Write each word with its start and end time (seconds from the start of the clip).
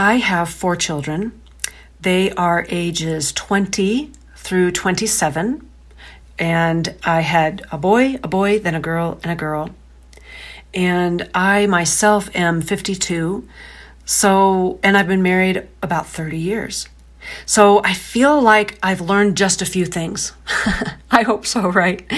I 0.00 0.18
have 0.18 0.48
four 0.48 0.76
children. 0.76 1.42
They 2.00 2.30
are 2.30 2.64
ages 2.68 3.32
20 3.32 4.12
through 4.36 4.70
27. 4.70 5.68
And 6.38 6.94
I 7.02 7.22
had 7.22 7.62
a 7.72 7.78
boy, 7.78 8.14
a 8.22 8.28
boy, 8.28 8.60
then 8.60 8.76
a 8.76 8.80
girl, 8.80 9.18
and 9.24 9.32
a 9.32 9.34
girl. 9.34 9.70
And 10.72 11.28
I 11.34 11.66
myself 11.66 12.34
am 12.36 12.62
52. 12.62 13.48
So, 14.04 14.78
and 14.84 14.96
I've 14.96 15.08
been 15.08 15.22
married 15.22 15.66
about 15.82 16.06
30 16.06 16.38
years. 16.38 16.88
So 17.44 17.82
I 17.82 17.92
feel 17.92 18.40
like 18.40 18.78
I've 18.80 19.00
learned 19.00 19.36
just 19.36 19.62
a 19.62 19.66
few 19.66 19.84
things. 19.84 20.32
I 21.10 21.22
hope 21.22 21.44
so, 21.44 21.68
right? 21.68 22.08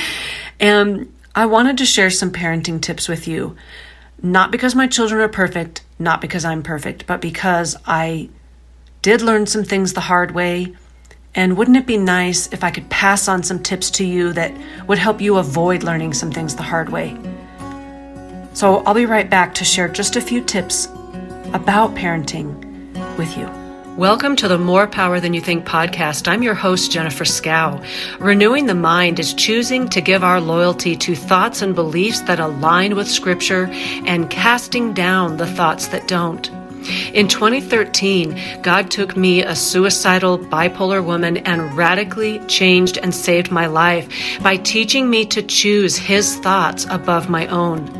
And 0.61 1.11
I 1.35 1.47
wanted 1.47 1.79
to 1.79 1.87
share 1.87 2.11
some 2.11 2.31
parenting 2.31 2.83
tips 2.83 3.09
with 3.09 3.27
you. 3.27 3.57
Not 4.23 4.51
because 4.51 4.75
my 4.75 4.87
children 4.87 5.23
are 5.23 5.29
perfect, 5.29 5.81
not 6.01 6.21
because 6.21 6.45
I'm 6.45 6.63
perfect, 6.63 7.07
but 7.07 7.21
because 7.21 7.77
I 7.87 8.31
did 9.03 9.23
learn 9.23 9.47
some 9.47 9.65
things 9.65 9.93
the 9.93 10.01
hard 10.01 10.33
way. 10.33 10.75
And 11.35 11.57
wouldn't 11.57 11.77
it 11.77 11.87
be 11.87 11.97
nice 11.97 12.53
if 12.53 12.65
I 12.65 12.71
could 12.71 12.91
pass 12.91 13.29
on 13.29 13.43
some 13.43 13.63
tips 13.63 13.91
to 13.93 14.05
you 14.05 14.33
that 14.33 14.53
would 14.89 14.99
help 14.99 15.21
you 15.21 15.37
avoid 15.37 15.85
learning 15.85 16.15
some 16.15 16.33
things 16.33 16.57
the 16.57 16.63
hard 16.63 16.89
way? 16.89 17.17
So 18.53 18.79
I'll 18.79 18.95
be 18.95 19.07
right 19.07 19.31
back 19.31 19.55
to 19.55 19.65
share 19.65 19.89
just 19.89 20.17
a 20.17 20.21
few 20.21 20.43
tips 20.43 20.87
about 21.53 21.95
parenting 21.95 22.57
with 23.17 23.37
you. 23.37 23.60
Welcome 24.01 24.35
to 24.37 24.49
the 24.49 24.57
More 24.57 24.87
Power 24.87 25.21
Than 25.21 25.35
You 25.35 25.43
Think 25.43 25.67
podcast. 25.67 26.27
I'm 26.27 26.43
your 26.43 26.55
host, 26.55 26.91
Jennifer 26.91 27.27
Skaw. 27.27 27.85
Renewing 28.19 28.65
the 28.65 28.75
mind 28.75 29.21
is 29.21 29.35
choosing 29.35 29.91
to 29.91 30.01
give 30.01 30.25
our 30.25 30.41
loyalty 30.41 30.97
to 30.97 31.15
thoughts 31.15 31.61
and 31.61 31.75
beliefs 31.75 32.23
that 32.23 32.41
align 32.41 32.97
with 32.97 33.11
Scripture 33.11 33.69
and 34.07 34.31
casting 34.31 34.95
down 34.95 35.37
the 35.37 35.47
thoughts 35.47 35.89
that 35.89 36.09
don't. 36.09 36.49
In 37.13 37.29
2013, 37.29 38.63
God 38.63 38.91
took 38.91 39.19
me, 39.19 39.43
a 39.43 39.55
suicidal 39.55 40.39
bipolar 40.39 41.05
woman, 41.05 41.37
and 41.37 41.77
radically 41.77 42.39
changed 42.47 42.97
and 42.97 43.15
saved 43.15 43.51
my 43.51 43.67
life 43.67 44.09
by 44.43 44.57
teaching 44.57 45.11
me 45.11 45.27
to 45.27 45.43
choose 45.43 45.99
His 45.99 46.37
thoughts 46.37 46.87
above 46.89 47.29
my 47.29 47.47
own. 47.49 48.00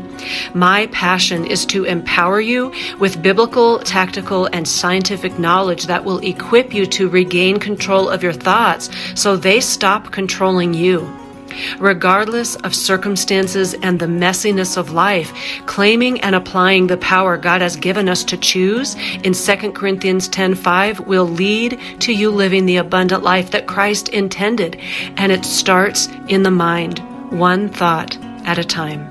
My 0.53 0.87
passion 0.87 1.45
is 1.45 1.65
to 1.67 1.85
empower 1.85 2.41
you 2.41 2.73
with 2.99 3.21
biblical, 3.21 3.79
tactical, 3.79 4.47
and 4.53 4.67
scientific 4.67 5.39
knowledge 5.39 5.87
that 5.87 6.05
will 6.05 6.19
equip 6.19 6.73
you 6.73 6.85
to 6.87 7.09
regain 7.09 7.59
control 7.59 8.09
of 8.09 8.23
your 8.23 8.33
thoughts 8.33 8.89
so 9.15 9.35
they 9.35 9.59
stop 9.59 10.11
controlling 10.11 10.73
you. 10.73 11.09
Regardless 11.79 12.55
of 12.57 12.73
circumstances 12.73 13.73
and 13.73 13.99
the 13.99 14.05
messiness 14.05 14.77
of 14.77 14.93
life, 14.93 15.33
claiming 15.65 16.21
and 16.21 16.33
applying 16.33 16.87
the 16.87 16.95
power 16.95 17.35
God 17.35 17.61
has 17.61 17.75
given 17.75 18.07
us 18.07 18.23
to 18.23 18.37
choose 18.37 18.95
in 19.23 19.33
2 19.33 19.73
Corinthians 19.73 20.29
10:5 20.29 21.01
will 21.01 21.27
lead 21.27 21.77
to 21.99 22.13
you 22.13 22.31
living 22.31 22.65
the 22.65 22.77
abundant 22.77 23.23
life 23.23 23.51
that 23.51 23.67
Christ 23.67 24.07
intended, 24.09 24.77
and 25.17 25.31
it 25.31 25.43
starts 25.43 26.07
in 26.29 26.43
the 26.43 26.51
mind, 26.51 26.99
one 27.31 27.67
thought 27.67 28.17
at 28.45 28.57
a 28.57 28.63
time. 28.63 29.10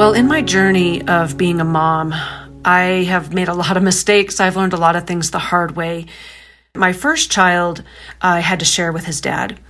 Well, 0.00 0.14
in 0.14 0.28
my 0.28 0.40
journey 0.40 1.06
of 1.06 1.36
being 1.36 1.60
a 1.60 1.64
mom, 1.64 2.14
I 2.64 3.04
have 3.10 3.34
made 3.34 3.48
a 3.48 3.54
lot 3.54 3.76
of 3.76 3.82
mistakes. 3.82 4.40
I've 4.40 4.56
learned 4.56 4.72
a 4.72 4.78
lot 4.78 4.96
of 4.96 5.06
things 5.06 5.30
the 5.30 5.38
hard 5.38 5.76
way. 5.76 6.06
My 6.74 6.94
first 6.94 7.30
child, 7.30 7.82
I 8.22 8.40
had 8.40 8.60
to 8.60 8.64
share 8.64 8.92
with 8.92 9.04
his 9.04 9.20
dad, 9.20 9.60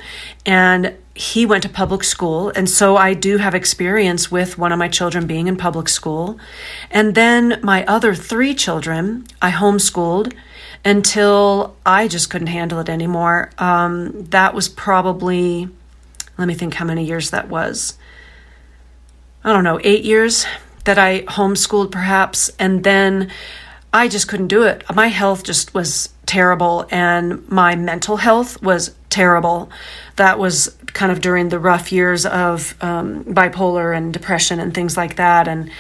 and 0.47 0.95
he 1.17 1.47
went 1.47 1.65
to 1.65 1.69
public 1.69 2.05
school. 2.05 2.51
And 2.51 2.71
so 2.71 2.97
I 2.97 3.13
do 3.13 3.39
have 3.39 3.57
experience 3.57 4.31
with 4.31 4.57
one 4.57 4.71
of 4.71 4.79
my 4.79 4.87
children 4.87 5.27
being 5.27 5.49
in 5.49 5.57
public 5.57 5.89
school. 5.89 6.39
And 6.93 7.17
then 7.17 7.59
my 7.65 7.85
other 7.87 8.15
three 8.15 8.55
children, 8.55 9.27
I 9.43 9.51
homeschooled 9.51 10.33
until 10.85 11.75
I 11.85 12.07
just 12.07 12.31
couldn't 12.31 12.47
handle 12.47 12.79
it 12.79 12.89
anymore. 12.89 13.51
Um, 13.59 14.27
that 14.27 14.55
was 14.55 14.69
probably, 14.69 15.69
let 16.39 16.47
me 16.47 16.55
think 16.55 16.75
how 16.75 16.85
many 16.85 17.05
years 17.05 17.31
that 17.31 17.49
was. 17.49 17.99
I 19.43 19.53
don't 19.53 19.65
know, 19.65 19.81
eight 19.83 20.05
years 20.05 20.47
that 20.85 20.99
I 20.99 21.23
homeschooled 21.23 21.91
perhaps. 21.91 22.51
And 22.59 22.85
then 22.85 23.31
I 23.93 24.09
just 24.09 24.29
couldn't 24.29 24.49
do 24.49 24.65
it. 24.65 24.85
My 24.95 25.09
health 25.09 25.43
just 25.45 25.75
was 25.75 26.11
terrible 26.27 26.87
and 26.91 27.49
my 27.49 27.75
mental 27.75 28.19
health 28.19 28.63
was 28.63 28.95
terrible. 29.09 29.71
That 30.17 30.39
was 30.39 30.77
kind 30.87 31.11
of 31.11 31.21
during 31.21 31.49
the 31.49 31.59
rough 31.59 31.91
years 31.91 32.27
of 32.27 32.75
um, 32.83 33.25
bipolar 33.25 33.97
and 33.97 34.13
depression 34.13 34.61
and 34.61 34.75
things 34.75 34.97
like 34.97 35.17
that. 35.17 35.49
And 35.49 35.71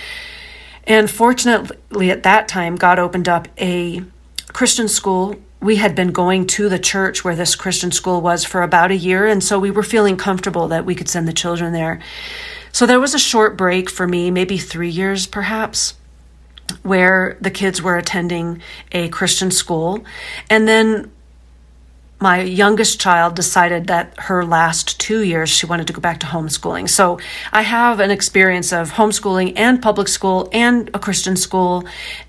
and 0.84 1.10
fortunately, 1.10 2.10
at 2.10 2.24
that 2.24 2.48
time, 2.48 2.74
God 2.74 2.98
opened 2.98 3.28
up 3.28 3.46
a 3.58 4.02
Christian 4.48 4.88
school. 4.88 5.36
We 5.60 5.76
had 5.76 5.94
been 5.94 6.10
going 6.10 6.46
to 6.48 6.68
the 6.68 6.78
church 6.78 7.22
where 7.22 7.36
this 7.36 7.54
Christian 7.54 7.92
school 7.92 8.20
was 8.22 8.44
for 8.44 8.62
about 8.62 8.90
a 8.90 8.96
year, 8.96 9.26
and 9.26 9.44
so 9.44 9.58
we 9.58 9.70
were 9.70 9.82
feeling 9.82 10.16
comfortable 10.16 10.68
that 10.68 10.86
we 10.86 10.94
could 10.94 11.08
send 11.08 11.28
the 11.28 11.34
children 11.34 11.72
there. 11.72 12.00
So 12.72 12.86
there 12.86 13.00
was 13.00 13.14
a 13.14 13.18
short 13.18 13.56
break 13.56 13.90
for 13.90 14.06
me, 14.06 14.30
maybe 14.30 14.58
three 14.58 14.88
years 14.88 15.26
perhaps, 15.26 15.94
where 16.82 17.36
the 17.40 17.50
kids 17.50 17.82
were 17.82 17.96
attending 17.96 18.62
a 18.92 19.08
Christian 19.08 19.50
school. 19.50 20.04
And 20.48 20.66
then 20.68 21.10
my 22.20 22.42
youngest 22.42 23.00
child 23.00 23.34
decided 23.34 23.86
that 23.86 24.12
her 24.18 24.44
last 24.44 25.00
two 25.00 25.22
years 25.22 25.48
she 25.48 25.64
wanted 25.64 25.86
to 25.86 25.92
go 25.94 26.00
back 26.02 26.20
to 26.20 26.26
homeschooling. 26.26 26.88
So 26.88 27.18
I 27.50 27.62
have 27.62 27.98
an 27.98 28.10
experience 28.10 28.72
of 28.72 28.92
homeschooling 28.92 29.54
and 29.56 29.80
public 29.80 30.06
school 30.06 30.48
and 30.52 30.90
a 30.92 30.98
Christian 30.98 31.34
school. 31.34 31.84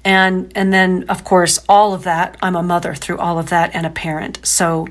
And, 0.06 0.52
and 0.56 0.72
then, 0.72 1.06
of 1.10 1.26
course, 1.26 1.60
all 1.68 1.94
of 1.94 2.04
that. 2.04 2.38
I'm 2.42 2.56
a 2.56 2.64
mother 2.64 2.96
through 2.96 3.18
all 3.18 3.38
of 3.38 3.50
that 3.50 3.76
and 3.76 3.86
a 3.86 3.90
parent. 3.90 4.40
So 4.48 4.88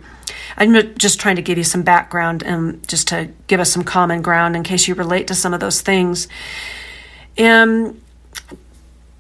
I'm 0.57 0.97
just 0.97 1.21
trying 1.21 1.37
to 1.37 1.43
give 1.43 1.59
you 1.59 1.65
some 1.65 1.83
background 1.83 2.43
and 2.43 2.87
just 2.89 3.09
to 3.09 3.31
give 3.47 3.61
us 3.61 3.73
some 3.73 3.85
common 3.85 4.23
ground 4.23 4.57
in 4.57 4.63
case 4.63 4.89
you 4.89 4.95
relate 4.95 5.27
to 5.29 5.35
some 5.35 5.55
of 5.55 5.61
those 5.61 5.81
things. 5.81 6.29
And 7.37 8.01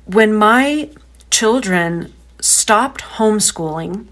when 0.07 0.35
my 0.35 0.91
children 1.31 2.13
stopped 2.41 3.03
homeschooling 3.03 4.07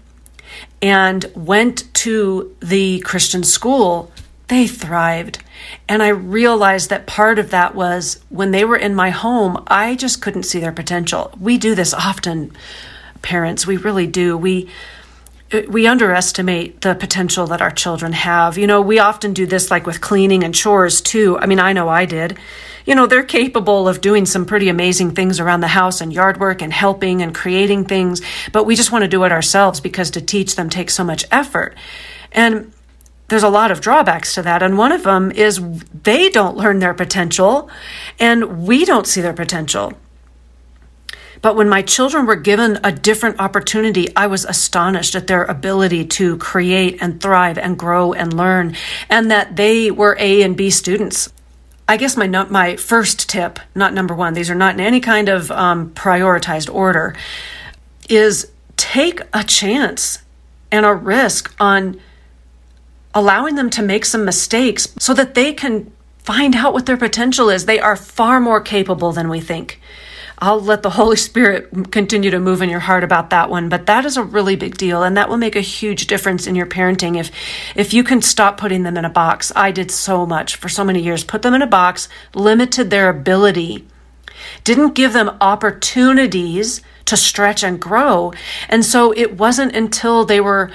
and 0.81 1.25
went 1.35 1.93
to 1.93 2.55
the 2.61 2.99
Christian 3.01 3.43
school, 3.43 4.11
they 4.47 4.67
thrived. 4.67 5.39
And 5.87 6.01
I 6.01 6.09
realized 6.09 6.89
that 6.89 7.05
part 7.05 7.37
of 7.37 7.51
that 7.51 7.75
was 7.75 8.23
when 8.29 8.51
they 8.51 8.65
were 8.65 8.77
in 8.77 8.95
my 8.95 9.09
home, 9.09 9.63
I 9.67 9.95
just 9.95 10.21
couldn't 10.21 10.43
see 10.43 10.59
their 10.59 10.71
potential. 10.71 11.31
We 11.39 11.57
do 11.57 11.75
this 11.75 11.93
often, 11.93 12.55
parents. 13.21 13.67
We 13.67 13.77
really 13.77 14.07
do. 14.07 14.37
We 14.37 14.69
we 15.67 15.87
underestimate 15.87 16.81
the 16.81 16.93
potential 16.93 17.47
that 17.47 17.61
our 17.61 17.71
children 17.71 18.13
have. 18.13 18.57
You 18.57 18.67
know, 18.67 18.81
we 18.81 18.99
often 18.99 19.33
do 19.33 19.45
this 19.45 19.71
like 19.71 19.85
with 19.85 19.99
cleaning 19.99 20.43
and 20.43 20.53
chores 20.53 21.01
too. 21.01 21.39
I 21.39 21.47
mean, 21.47 21.59
I 21.59 21.73
know 21.73 21.89
I 21.89 22.05
did. 22.05 22.37
You 22.85 22.95
know, 22.95 23.07
they're 23.07 23.23
capable 23.23 23.87
of 23.87 24.01
doing 24.01 24.25
some 24.25 24.45
pretty 24.45 24.69
amazing 24.69 25.11
things 25.11 25.39
around 25.39 25.61
the 25.61 25.67
house 25.67 26.01
and 26.01 26.13
yard 26.13 26.39
work 26.39 26.61
and 26.61 26.71
helping 26.71 27.21
and 27.21 27.33
creating 27.33 27.85
things, 27.85 28.21
but 28.51 28.65
we 28.65 28.75
just 28.75 28.91
want 28.91 29.03
to 29.03 29.07
do 29.07 29.23
it 29.23 29.31
ourselves 29.31 29.79
because 29.79 30.11
to 30.11 30.21
teach 30.21 30.55
them 30.55 30.69
takes 30.69 30.93
so 30.93 31.03
much 31.03 31.25
effort. 31.31 31.75
And 32.31 32.71
there's 33.27 33.43
a 33.43 33.49
lot 33.49 33.71
of 33.71 33.81
drawbacks 33.81 34.35
to 34.35 34.41
that. 34.43 34.63
And 34.63 34.77
one 34.77 34.91
of 34.91 35.03
them 35.03 35.31
is 35.31 35.61
they 36.03 36.29
don't 36.29 36.57
learn 36.57 36.79
their 36.79 36.93
potential 36.93 37.69
and 38.19 38.65
we 38.67 38.85
don't 38.85 39.07
see 39.07 39.21
their 39.21 39.33
potential. 39.33 39.93
But 41.41 41.55
when 41.55 41.69
my 41.69 41.81
children 41.81 42.25
were 42.25 42.35
given 42.35 42.79
a 42.83 42.91
different 42.91 43.39
opportunity, 43.39 44.13
I 44.15 44.27
was 44.27 44.45
astonished 44.45 45.15
at 45.15 45.27
their 45.27 45.43
ability 45.45 46.05
to 46.05 46.37
create 46.37 46.97
and 47.01 47.21
thrive 47.21 47.57
and 47.57 47.77
grow 47.77 48.13
and 48.13 48.33
learn, 48.33 48.75
and 49.09 49.31
that 49.31 49.55
they 49.55 49.89
were 49.89 50.17
A 50.19 50.41
and 50.41 50.57
B 50.57 50.69
students. 50.69 51.31
I 51.87 51.97
guess 51.97 52.17
my 52.17 52.27
my 52.27 52.75
first 52.75 53.29
tip, 53.29 53.59
not 53.73 53.93
number 53.93 54.13
one, 54.13 54.33
these 54.33 54.49
are 54.49 54.55
not 54.55 54.75
in 54.75 54.81
any 54.81 54.99
kind 54.99 55.29
of 55.29 55.49
um, 55.51 55.91
prioritized 55.91 56.71
order, 56.73 57.15
is 58.09 58.51
take 58.77 59.21
a 59.33 59.43
chance 59.43 60.19
and 60.71 60.85
a 60.85 60.93
risk 60.93 61.53
on 61.59 61.99
allowing 63.13 63.55
them 63.55 63.69
to 63.71 63.81
make 63.81 64.05
some 64.05 64.23
mistakes 64.23 64.93
so 64.99 65.13
that 65.13 65.33
they 65.33 65.53
can 65.53 65.91
find 66.19 66.55
out 66.55 66.73
what 66.73 66.85
their 66.85 66.97
potential 66.97 67.49
is. 67.49 67.65
They 67.65 67.79
are 67.79 67.95
far 67.95 68.39
more 68.39 68.61
capable 68.61 69.11
than 69.11 69.29
we 69.29 69.39
think. 69.39 69.81
I'll 70.41 70.61
let 70.61 70.83
the 70.83 70.91
Holy 70.91 71.17
Spirit 71.17 71.91
continue 71.91 72.31
to 72.31 72.39
move 72.39 72.61
in 72.61 72.69
your 72.69 72.79
heart 72.79 73.03
about 73.03 73.29
that 73.31 73.49
one, 73.49 73.67
but 73.67 73.87
that 73.87 74.05
is 74.05 74.15
a 74.15 74.23
really 74.23 74.55
big 74.55 74.77
deal 74.77 75.03
and 75.03 75.17
that 75.17 75.27
will 75.27 75.37
make 75.37 75.57
a 75.57 75.61
huge 75.61 76.07
difference 76.07 76.47
in 76.47 76.55
your 76.55 76.65
parenting 76.65 77.19
if 77.19 77.29
if 77.75 77.93
you 77.93 78.03
can 78.03 78.21
stop 78.21 78.57
putting 78.57 78.83
them 78.83 78.95
in 78.95 79.03
a 79.03 79.09
box. 79.09 79.51
I 79.55 79.71
did 79.71 79.91
so 79.91 80.25
much 80.25 80.55
for 80.55 80.69
so 80.69 80.85
many 80.85 81.01
years. 81.01 81.25
Put 81.25 81.41
them 81.41 81.53
in 81.53 81.61
a 81.61 81.67
box, 81.67 82.07
limited 82.33 82.89
their 82.89 83.09
ability, 83.09 83.85
didn't 84.63 84.95
give 84.95 85.11
them 85.11 85.35
opportunities 85.41 86.81
to 87.05 87.17
stretch 87.17 87.63
and 87.63 87.79
grow. 87.79 88.31
And 88.69 88.85
so 88.85 89.11
it 89.11 89.37
wasn't 89.37 89.75
until 89.75 90.23
they 90.23 90.39
were 90.39 90.71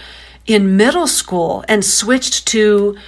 in 0.47 0.77
middle 0.77 1.07
school 1.07 1.65
and 1.69 1.83
switched 1.83 2.47
to 2.49 2.99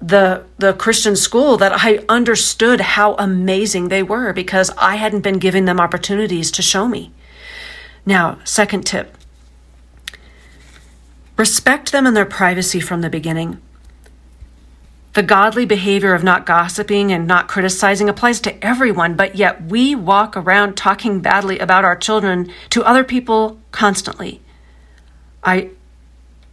the 0.00 0.44
the 0.58 0.72
Christian 0.72 1.14
school 1.14 1.56
that 1.58 1.72
I 1.84 2.04
understood 2.08 2.80
how 2.80 3.14
amazing 3.14 3.88
they 3.88 4.02
were 4.02 4.32
because 4.32 4.70
I 4.78 4.96
hadn't 4.96 5.20
been 5.20 5.38
giving 5.38 5.66
them 5.66 5.80
opportunities 5.80 6.50
to 6.52 6.62
show 6.62 6.88
me. 6.88 7.12
Now, 8.06 8.38
second 8.44 8.86
tip. 8.86 9.16
Respect 11.36 11.92
them 11.92 12.06
and 12.06 12.16
their 12.16 12.26
privacy 12.26 12.80
from 12.80 13.02
the 13.02 13.10
beginning. 13.10 13.60
The 15.12 15.22
godly 15.22 15.66
behavior 15.66 16.14
of 16.14 16.22
not 16.22 16.46
gossiping 16.46 17.12
and 17.12 17.26
not 17.26 17.48
criticizing 17.48 18.08
applies 18.08 18.40
to 18.40 18.64
everyone, 18.64 19.16
but 19.16 19.34
yet 19.34 19.64
we 19.64 19.94
walk 19.94 20.36
around 20.36 20.76
talking 20.76 21.20
badly 21.20 21.58
about 21.58 21.84
our 21.84 21.96
children 21.96 22.50
to 22.70 22.84
other 22.84 23.04
people 23.04 23.58
constantly. 23.72 24.40
I 25.42 25.70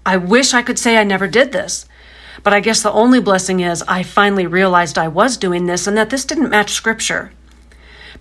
I 0.05 0.17
wish 0.17 0.53
I 0.53 0.61
could 0.61 0.79
say 0.79 0.97
I 0.97 1.03
never 1.03 1.27
did 1.27 1.51
this. 1.51 1.85
But 2.43 2.53
I 2.53 2.59
guess 2.59 2.81
the 2.81 2.91
only 2.91 3.19
blessing 3.19 3.59
is 3.59 3.83
I 3.87 4.03
finally 4.03 4.47
realized 4.47 4.97
I 4.97 5.07
was 5.07 5.37
doing 5.37 5.65
this 5.65 5.87
and 5.87 5.97
that 5.97 6.09
this 6.09 6.25
didn't 6.25 6.49
match 6.49 6.71
scripture. 6.71 7.31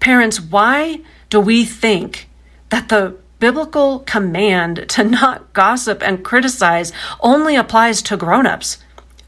Parents, 0.00 0.40
why 0.40 1.00
do 1.30 1.40
we 1.40 1.64
think 1.64 2.28
that 2.70 2.88
the 2.88 3.16
biblical 3.38 4.00
command 4.00 4.86
to 4.88 5.04
not 5.04 5.52
gossip 5.52 6.02
and 6.02 6.24
criticize 6.24 6.92
only 7.20 7.56
applies 7.56 8.02
to 8.02 8.16
grown-ups? 8.16 8.78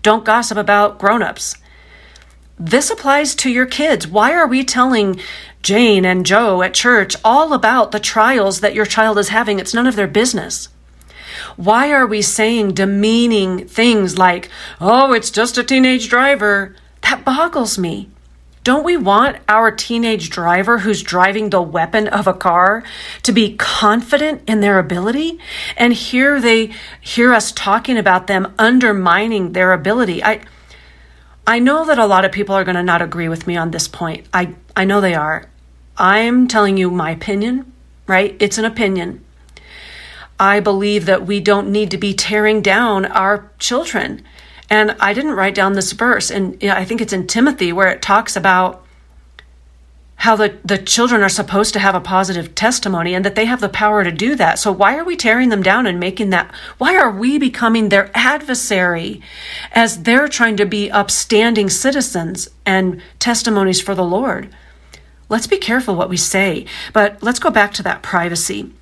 Don't 0.02 0.24
gossip 0.24 0.56
about 0.56 0.98
grown-ups. 0.98 1.56
This 2.58 2.90
applies 2.90 3.34
to 3.36 3.50
your 3.50 3.66
kids. 3.66 4.06
Why 4.08 4.32
are 4.32 4.46
we 4.46 4.64
telling 4.64 5.20
Jane 5.62 6.04
and 6.04 6.26
Joe 6.26 6.62
at 6.62 6.74
church 6.74 7.14
all 7.24 7.52
about 7.52 7.92
the 7.92 8.00
trials 8.00 8.60
that 8.60 8.74
your 8.74 8.86
child 8.86 9.18
is 9.18 9.28
having? 9.28 9.60
It's 9.60 9.74
none 9.74 9.86
of 9.86 9.96
their 9.96 10.08
business. 10.08 10.68
Why 11.56 11.92
are 11.92 12.06
we 12.06 12.22
saying 12.22 12.74
demeaning 12.74 13.66
things 13.66 14.18
like, 14.18 14.48
oh, 14.80 15.12
it's 15.12 15.30
just 15.30 15.58
a 15.58 15.64
teenage 15.64 16.08
driver? 16.08 16.74
That 17.02 17.24
boggles 17.24 17.78
me. 17.78 18.08
Don't 18.68 18.84
we 18.84 18.98
want 18.98 19.38
our 19.48 19.70
teenage 19.70 20.28
driver 20.28 20.80
who's 20.80 21.02
driving 21.02 21.48
the 21.48 21.62
weapon 21.62 22.06
of 22.06 22.26
a 22.26 22.34
car 22.34 22.82
to 23.22 23.32
be 23.32 23.56
confident 23.56 24.42
in 24.46 24.60
their 24.60 24.78
ability? 24.78 25.38
And 25.74 25.94
here 25.94 26.38
they 26.38 26.74
hear 27.00 27.32
us 27.32 27.50
talking 27.50 27.96
about 27.96 28.26
them 28.26 28.54
undermining 28.58 29.52
their 29.52 29.72
ability. 29.72 30.22
I 30.22 30.42
I 31.46 31.60
know 31.60 31.86
that 31.86 31.98
a 31.98 32.04
lot 32.04 32.26
of 32.26 32.32
people 32.32 32.54
are 32.54 32.64
going 32.64 32.76
to 32.76 32.82
not 32.82 33.00
agree 33.00 33.30
with 33.30 33.46
me 33.46 33.56
on 33.56 33.70
this 33.70 33.88
point. 33.88 34.26
I 34.34 34.54
I 34.76 34.84
know 34.84 35.00
they 35.00 35.14
are. 35.14 35.46
I'm 35.96 36.46
telling 36.46 36.76
you 36.76 36.90
my 36.90 37.12
opinion, 37.12 37.72
right? 38.06 38.36
It's 38.38 38.58
an 38.58 38.66
opinion. 38.66 39.24
I 40.38 40.60
believe 40.60 41.06
that 41.06 41.26
we 41.26 41.40
don't 41.40 41.70
need 41.70 41.90
to 41.90 41.98
be 41.98 42.14
tearing 42.14 42.62
down 42.62 43.06
our 43.06 43.50
children. 43.58 44.22
And 44.70 44.94
I 45.00 45.14
didn't 45.14 45.32
write 45.32 45.54
down 45.54 45.72
this 45.72 45.92
verse, 45.92 46.30
and 46.30 46.62
I 46.62 46.84
think 46.84 47.00
it's 47.00 47.12
in 47.12 47.26
Timothy 47.26 47.72
where 47.72 47.88
it 47.88 48.02
talks 48.02 48.36
about 48.36 48.84
how 50.16 50.34
the, 50.34 50.58
the 50.64 50.78
children 50.78 51.22
are 51.22 51.28
supposed 51.28 51.72
to 51.72 51.78
have 51.78 51.94
a 51.94 52.00
positive 52.00 52.54
testimony 52.54 53.14
and 53.14 53.24
that 53.24 53.36
they 53.36 53.44
have 53.44 53.60
the 53.60 53.68
power 53.68 54.02
to 54.02 54.10
do 54.10 54.34
that. 54.34 54.58
So, 54.58 54.72
why 54.72 54.96
are 54.96 55.04
we 55.04 55.16
tearing 55.16 55.48
them 55.48 55.62
down 55.62 55.86
and 55.86 56.00
making 56.00 56.30
that? 56.30 56.52
Why 56.76 56.96
are 56.96 57.10
we 57.10 57.38
becoming 57.38 57.88
their 57.88 58.10
adversary 58.14 59.22
as 59.72 60.02
they're 60.02 60.28
trying 60.28 60.56
to 60.56 60.66
be 60.66 60.90
upstanding 60.90 61.70
citizens 61.70 62.48
and 62.66 63.00
testimonies 63.20 63.80
for 63.80 63.94
the 63.94 64.04
Lord? 64.04 64.52
Let's 65.28 65.46
be 65.46 65.58
careful 65.58 65.94
what 65.94 66.08
we 66.08 66.16
say, 66.16 66.66
but 66.92 67.22
let's 67.22 67.38
go 67.38 67.50
back 67.50 67.72
to 67.74 67.82
that 67.84 68.02
privacy. 68.02 68.72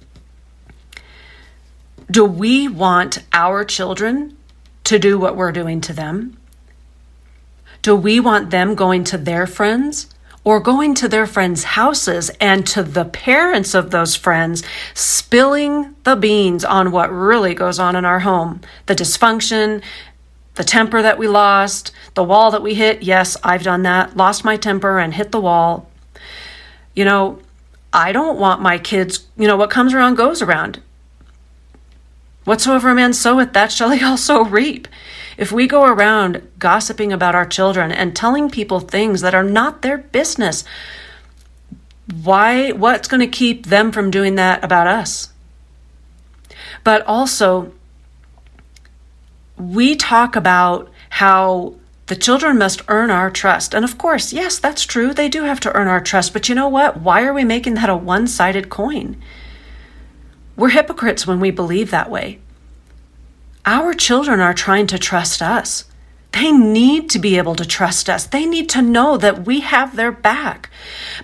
Do 2.11 2.25
we 2.25 2.69
want 2.69 3.25
our 3.32 3.64
children 3.64 4.37
to 4.85 4.99
do 4.99 5.19
what 5.19 5.37
we're 5.37 5.50
doing 5.50 5.81
to 5.82 5.93
them? 5.93 6.37
Do 7.82 7.97
we 7.97 8.20
want 8.20 8.50
them 8.50 8.76
going 8.76 9.03
to 9.05 9.19
their 9.19 9.47
friends 9.47 10.08
or 10.44 10.61
going 10.61 10.94
to 10.94 11.08
their 11.08 11.26
friends' 11.26 11.64
houses 11.64 12.31
and 12.41 12.64
to 12.69 12.85
the 12.85 13.05
parents 13.05 13.75
of 13.75 13.91
those 13.91 14.14
friends, 14.14 14.62
spilling 14.94 15.97
the 16.05 16.14
beans 16.14 16.64
on 16.64 16.93
what 16.93 17.11
really 17.12 17.55
goes 17.55 17.81
on 17.81 17.97
in 17.97 18.05
our 18.05 18.20
home? 18.20 18.61
The 18.87 18.94
dysfunction, 18.94 19.82
the 20.55 20.64
temper 20.64 21.03
that 21.03 21.19
we 21.19 21.26
lost, 21.26 21.91
the 22.14 22.25
wall 22.25 22.53
that 22.53 22.62
we 22.62 22.75
hit. 22.75 23.03
Yes, 23.03 23.37
I've 23.43 23.64
done 23.64 23.82
that. 23.82 24.17
Lost 24.17 24.44
my 24.44 24.56
temper 24.56 25.00
and 25.00 25.12
hit 25.12 25.32
the 25.32 25.41
wall. 25.41 25.91
You 26.94 27.05
know, 27.05 27.41
I 27.93 28.12
don't 28.12 28.38
want 28.38 28.62
my 28.62 28.79
kids, 28.79 29.26
you 29.37 29.49
know, 29.49 29.56
what 29.56 29.70
comes 29.70 29.93
around 29.93 30.14
goes 30.14 30.41
around. 30.41 30.81
Whatsoever 32.46 32.90
a 32.90 32.94
man 32.94 33.12
soweth, 33.12 33.52
that 33.54 33.72
shall 33.72 33.90
he 33.90 34.04
also 34.04 34.44
reap. 34.44 34.87
If 35.37 35.50
we 35.50 35.66
go 35.66 35.84
around 35.84 36.48
gossiping 36.58 37.12
about 37.12 37.34
our 37.34 37.44
children 37.44 37.90
and 37.90 38.14
telling 38.14 38.48
people 38.48 38.81
things 38.81 39.20
that 39.20 39.34
are 39.34 39.43
not 39.43 39.82
their 39.82 39.98
business, 39.98 40.64
why 42.22 42.70
what's 42.70 43.08
going 43.08 43.20
to 43.20 43.26
keep 43.26 43.66
them 43.66 43.90
from 43.90 44.12
doing 44.12 44.37
that 44.37 44.62
about 44.64 44.87
us? 44.87 45.31
But 46.84 47.04
also 47.04 47.72
we 49.58 49.96
talk 49.96 50.37
about 50.37 50.88
how 51.10 51.75
the 52.06 52.14
children 52.14 52.58
must 52.58 52.82
earn 52.87 53.10
our 53.10 53.28
trust. 53.28 53.75
And 53.75 53.84
of 53.84 53.98
course, 53.98 54.32
yes, 54.32 54.60
that's 54.60 54.84
true. 54.84 55.12
They 55.12 55.28
do 55.28 55.43
have 55.43 55.58
to 55.60 55.72
earn 55.75 55.88
our 55.88 56.00
trust. 56.00 56.32
But 56.32 56.48
you 56.48 56.54
know 56.54 56.69
what? 56.69 57.00
Why 57.00 57.25
are 57.25 57.34
we 57.34 57.44
making 57.44 57.75
that 57.75 57.90
a 57.90 57.96
one 57.96 58.28
sided 58.28 58.69
coin? 58.70 59.20
We're 60.56 60.70
hypocrites 60.70 61.26
when 61.26 61.38
we 61.38 61.50
believe 61.50 61.91
that 61.91 62.11
way. 62.11 62.41
Our 63.64 63.94
children 63.94 64.41
are 64.41 64.55
trying 64.55 64.87
to 64.88 64.99
trust 64.99 65.43
us. 65.43 65.85
They 66.32 66.53
need 66.53 67.11
to 67.11 67.19
be 67.19 67.38
able 67.38 67.55
to 67.56 67.64
trust 67.64 68.08
us. 68.08 68.26
They 68.26 68.47
need 68.47 68.69
to 68.70 68.82
know 68.82 69.17
that 69.17 69.47
we 69.47 69.61
have 69.61 69.97
their 69.97 70.12
back. 70.12 70.70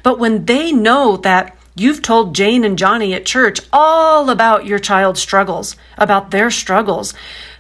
But 0.02 0.18
when 0.18 0.46
they 0.46 0.72
know 0.72 1.16
that 1.18 1.56
you've 1.74 2.02
told 2.02 2.34
Jane 2.34 2.64
and 2.64 2.78
Johnny 2.78 3.14
at 3.14 3.26
church 3.26 3.60
all 3.72 4.30
about 4.30 4.66
your 4.66 4.78
child's 4.78 5.20
struggles, 5.20 5.76
about 5.98 6.30
their 6.30 6.50
struggles, 6.50 7.14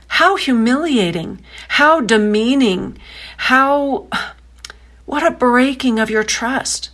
how 0.08 0.36
humiliating, 0.36 1.42
how 1.68 2.00
demeaning, 2.00 2.98
how 3.36 4.08
what 5.04 5.22
a 5.26 5.30
breaking 5.30 5.98
of 5.98 6.08
your 6.08 6.24
trust. 6.24 6.88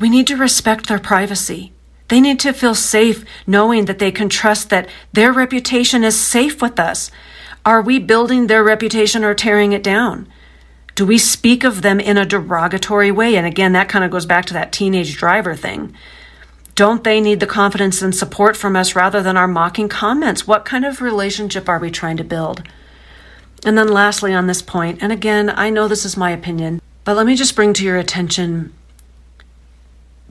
We 0.00 0.08
need 0.08 0.26
to 0.28 0.36
respect 0.36 0.88
their 0.88 0.98
privacy. 0.98 1.73
They 2.08 2.20
need 2.20 2.38
to 2.40 2.52
feel 2.52 2.74
safe 2.74 3.24
knowing 3.46 3.86
that 3.86 3.98
they 3.98 4.12
can 4.12 4.28
trust 4.28 4.70
that 4.70 4.88
their 5.12 5.32
reputation 5.32 6.04
is 6.04 6.18
safe 6.18 6.60
with 6.60 6.78
us. 6.78 7.10
Are 7.64 7.80
we 7.80 7.98
building 7.98 8.46
their 8.46 8.62
reputation 8.62 9.24
or 9.24 9.34
tearing 9.34 9.72
it 9.72 9.82
down? 9.82 10.28
Do 10.94 11.06
we 11.06 11.18
speak 11.18 11.64
of 11.64 11.82
them 11.82 11.98
in 11.98 12.16
a 12.16 12.26
derogatory 12.26 13.10
way? 13.10 13.36
And 13.36 13.46
again, 13.46 13.72
that 13.72 13.88
kind 13.88 14.04
of 14.04 14.10
goes 14.10 14.26
back 14.26 14.44
to 14.46 14.54
that 14.54 14.70
teenage 14.70 15.16
driver 15.16 15.54
thing. 15.54 15.94
Don't 16.74 17.04
they 17.04 17.20
need 17.20 17.40
the 17.40 17.46
confidence 17.46 18.02
and 18.02 18.14
support 18.14 18.56
from 18.56 18.76
us 18.76 18.94
rather 18.94 19.22
than 19.22 19.36
our 19.36 19.48
mocking 19.48 19.88
comments? 19.88 20.46
What 20.46 20.64
kind 20.64 20.84
of 20.84 21.00
relationship 21.00 21.68
are 21.68 21.78
we 21.78 21.90
trying 21.90 22.16
to 22.18 22.24
build? 22.24 22.62
And 23.64 23.78
then, 23.78 23.88
lastly, 23.88 24.34
on 24.34 24.46
this 24.46 24.60
point, 24.60 25.02
and 25.02 25.10
again, 25.10 25.48
I 25.48 25.70
know 25.70 25.88
this 25.88 26.04
is 26.04 26.16
my 26.16 26.30
opinion, 26.30 26.82
but 27.04 27.16
let 27.16 27.26
me 27.26 27.34
just 27.34 27.56
bring 27.56 27.72
to 27.74 27.84
your 27.84 27.96
attention 27.96 28.74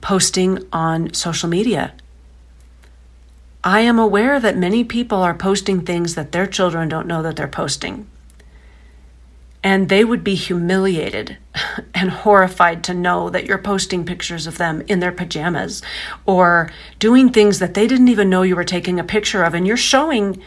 posting 0.04 0.58
on 0.70 1.14
social 1.14 1.48
media. 1.48 1.94
I 3.64 3.80
am 3.80 3.98
aware 3.98 4.38
that 4.38 4.54
many 4.54 4.84
people 4.84 5.22
are 5.22 5.32
posting 5.32 5.80
things 5.80 6.14
that 6.14 6.30
their 6.30 6.46
children 6.46 6.90
don't 6.90 7.06
know 7.06 7.22
that 7.22 7.36
they're 7.36 7.48
posting. 7.48 8.06
And 9.62 9.88
they 9.88 10.04
would 10.04 10.22
be 10.22 10.34
humiliated 10.34 11.38
and 11.94 12.10
horrified 12.10 12.84
to 12.84 12.92
know 12.92 13.30
that 13.30 13.46
you're 13.46 13.56
posting 13.56 14.04
pictures 14.04 14.46
of 14.46 14.58
them 14.58 14.82
in 14.88 15.00
their 15.00 15.10
pajamas 15.10 15.80
or 16.26 16.70
doing 16.98 17.30
things 17.30 17.58
that 17.58 17.72
they 17.72 17.86
didn't 17.86 18.08
even 18.08 18.28
know 18.28 18.42
you 18.42 18.56
were 18.56 18.62
taking 18.62 19.00
a 19.00 19.04
picture 19.04 19.42
of. 19.42 19.54
And 19.54 19.66
you're 19.66 19.78
showing 19.78 20.42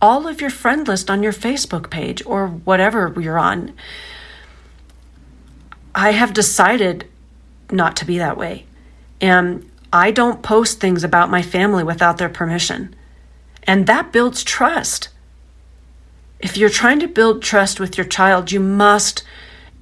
all 0.00 0.26
of 0.26 0.40
your 0.40 0.48
friend 0.48 0.88
list 0.88 1.10
on 1.10 1.22
your 1.22 1.34
Facebook 1.34 1.90
page 1.90 2.24
or 2.24 2.46
whatever 2.46 3.14
you're 3.20 3.38
on. 3.38 3.74
I 5.94 6.12
have 6.12 6.32
decided 6.32 7.06
not 7.70 7.94
to 7.96 8.06
be 8.06 8.16
that 8.16 8.38
way. 8.38 8.64
And 9.22 9.70
I 9.92 10.10
don't 10.10 10.42
post 10.42 10.80
things 10.80 11.04
about 11.04 11.30
my 11.30 11.40
family 11.40 11.84
without 11.84 12.18
their 12.18 12.28
permission. 12.28 12.94
And 13.62 13.86
that 13.86 14.12
builds 14.12 14.42
trust. 14.42 15.08
If 16.40 16.56
you're 16.56 16.68
trying 16.68 16.98
to 17.00 17.08
build 17.08 17.40
trust 17.40 17.78
with 17.78 17.96
your 17.96 18.06
child, 18.06 18.50
you 18.50 18.58
must. 18.58 19.22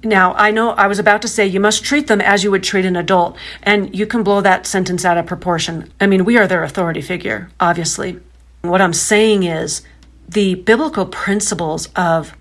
Now, 0.03 0.33
I 0.35 0.51
know 0.51 0.71
I 0.71 0.87
was 0.87 0.99
about 0.99 1.23
to 1.23 1.27
say 1.27 1.47
you 1.47 1.59
must 1.59 1.83
treat 1.83 2.07
them 2.07 2.21
as 2.21 2.43
you 2.43 2.51
would 2.51 2.63
treat 2.63 2.85
an 2.85 2.95
adult, 2.95 3.35
and 3.63 3.95
you 3.95 4.05
can 4.05 4.21
blow 4.21 4.41
that 4.41 4.67
sentence 4.67 5.03
out 5.03 5.17
of 5.17 5.25
proportion. 5.25 5.91
I 5.99 6.05
mean, 6.05 6.23
we 6.23 6.37
are 6.37 6.47
their 6.47 6.63
authority 6.63 7.01
figure, 7.01 7.49
obviously. 7.59 8.19
What 8.61 8.81
I'm 8.81 8.93
saying 8.93 9.43
is 9.43 9.81
the 10.29 10.55
biblical 10.55 11.07
principles 11.07 11.87
of 11.95 12.35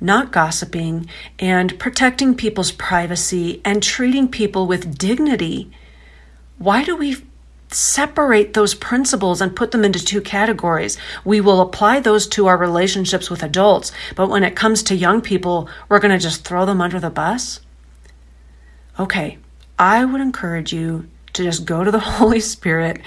not 0.00 0.32
gossiping 0.32 1.08
and 1.38 1.78
protecting 1.78 2.34
people's 2.34 2.72
privacy 2.72 3.60
and 3.64 3.82
treating 3.82 4.28
people 4.28 4.66
with 4.66 4.96
dignity 4.96 5.70
why 6.60 6.84
do 6.84 6.94
we 6.94 7.16
separate 7.72 8.54
those 8.54 8.74
principles 8.74 9.40
and 9.40 9.54
put 9.54 9.70
them 9.70 9.84
into 9.84 10.04
two 10.04 10.20
categories. 10.20 10.98
We 11.24 11.40
will 11.40 11.60
apply 11.60 12.00
those 12.00 12.26
to 12.28 12.46
our 12.46 12.56
relationships 12.56 13.30
with 13.30 13.42
adults, 13.42 13.92
but 14.16 14.28
when 14.28 14.42
it 14.42 14.56
comes 14.56 14.82
to 14.84 14.94
young 14.96 15.20
people, 15.20 15.68
we're 15.88 16.00
going 16.00 16.16
to 16.16 16.22
just 16.22 16.44
throw 16.44 16.66
them 16.66 16.80
under 16.80 16.98
the 16.98 17.10
bus. 17.10 17.60
Okay, 18.98 19.38
I 19.78 20.04
would 20.04 20.20
encourage 20.20 20.72
you 20.72 21.08
to 21.32 21.44
just 21.44 21.64
go 21.64 21.84
to 21.84 21.90
the 21.90 21.98
Holy 22.18 22.40
Spirit 22.40 23.00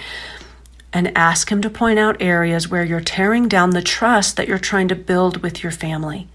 and 0.94 1.16
ask 1.18 1.52
Him 1.52 1.62
to 1.62 1.70
point 1.70 2.00
out 2.00 2.22
areas 2.22 2.70
where 2.70 2.84
you're 2.84 3.02
tearing 3.02 3.48
down 3.48 3.72
the 3.72 3.82
trust 3.82 4.38
that 4.38 4.48
you're 4.48 4.60
trying 4.60 4.88
to 4.88 4.96
build 4.96 5.38
with 5.38 5.62
your 5.62 5.72
family. 5.72 6.28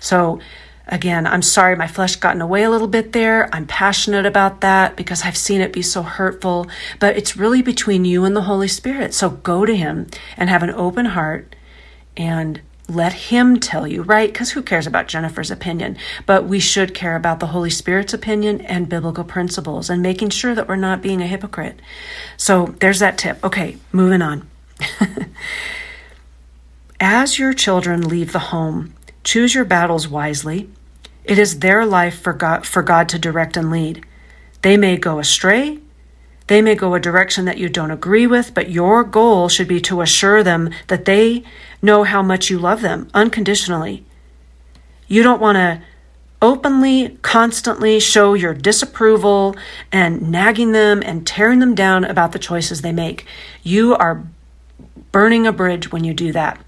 So, 0.00 0.40
again, 0.88 1.26
I'm 1.26 1.42
sorry 1.42 1.76
my 1.76 1.86
flesh 1.86 2.16
got 2.16 2.32
in 2.32 2.38
the 2.38 2.46
way 2.46 2.62
a 2.62 2.70
little 2.70 2.88
bit 2.88 3.12
there. 3.12 3.48
I'm 3.54 3.66
passionate 3.66 4.26
about 4.26 4.60
that 4.60 4.96
because 4.96 5.22
I've 5.22 5.36
seen 5.36 5.60
it 5.60 5.72
be 5.72 5.82
so 5.82 6.02
hurtful, 6.02 6.66
but 7.00 7.16
it's 7.16 7.36
really 7.36 7.62
between 7.62 8.04
you 8.04 8.24
and 8.24 8.34
the 8.34 8.42
Holy 8.42 8.68
Spirit. 8.68 9.14
So, 9.14 9.30
go 9.30 9.64
to 9.64 9.76
Him 9.76 10.08
and 10.36 10.50
have 10.50 10.62
an 10.62 10.70
open 10.70 11.06
heart 11.06 11.54
and 12.16 12.60
let 12.88 13.12
him 13.14 13.58
tell 13.58 13.86
you, 13.86 14.02
right? 14.02 14.32
Because 14.32 14.50
who 14.52 14.62
cares 14.62 14.86
about 14.86 15.08
Jennifer's 15.08 15.50
opinion? 15.50 15.96
But 16.26 16.44
we 16.44 16.60
should 16.60 16.94
care 16.94 17.16
about 17.16 17.40
the 17.40 17.48
Holy 17.48 17.70
Spirit's 17.70 18.12
opinion 18.12 18.60
and 18.62 18.88
biblical 18.88 19.24
principles 19.24 19.88
and 19.88 20.02
making 20.02 20.30
sure 20.30 20.54
that 20.54 20.68
we're 20.68 20.76
not 20.76 21.02
being 21.02 21.22
a 21.22 21.26
hypocrite. 21.26 21.80
So 22.36 22.74
there's 22.80 22.98
that 22.98 23.16
tip. 23.16 23.42
Okay, 23.42 23.78
moving 23.92 24.22
on. 24.22 24.48
As 27.00 27.38
your 27.38 27.52
children 27.52 28.06
leave 28.06 28.32
the 28.32 28.38
home, 28.38 28.93
choose 29.24 29.54
your 29.54 29.64
battles 29.64 30.06
wisely. 30.06 30.68
It 31.24 31.38
is 31.38 31.58
their 31.58 31.84
life 31.84 32.20
for 32.20 32.32
God, 32.32 32.66
for 32.66 32.82
God 32.82 33.08
to 33.08 33.18
direct 33.18 33.56
and 33.56 33.70
lead. 33.70 34.04
They 34.62 34.76
may 34.76 34.96
go 34.96 35.18
astray, 35.18 35.80
they 36.46 36.60
may 36.60 36.74
go 36.74 36.94
a 36.94 37.00
direction 37.00 37.46
that 37.46 37.58
you 37.58 37.68
don't 37.68 37.90
agree 37.90 38.26
with, 38.26 38.52
but 38.52 38.70
your 38.70 39.02
goal 39.02 39.48
should 39.48 39.68
be 39.68 39.80
to 39.82 40.02
assure 40.02 40.42
them 40.42 40.70
that 40.88 41.06
they 41.06 41.42
know 41.80 42.04
how 42.04 42.22
much 42.22 42.50
you 42.50 42.58
love 42.58 42.82
them 42.82 43.08
unconditionally. 43.14 44.04
You 45.08 45.22
don't 45.22 45.40
want 45.40 45.56
to 45.56 45.82
openly, 46.42 47.16
constantly 47.22 47.98
show 47.98 48.34
your 48.34 48.52
disapproval 48.52 49.56
and 49.90 50.30
nagging 50.30 50.72
them 50.72 51.02
and 51.04 51.26
tearing 51.26 51.60
them 51.60 51.74
down 51.74 52.04
about 52.04 52.32
the 52.32 52.38
choices 52.38 52.82
they 52.82 52.92
make. 52.92 53.24
You 53.62 53.94
are 53.94 54.22
burning 55.12 55.46
a 55.46 55.52
bridge 55.52 55.90
when 55.90 56.04
you 56.04 56.12
do 56.12 56.32
that. 56.32 56.60